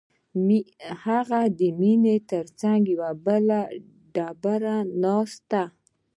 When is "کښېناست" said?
4.85-5.51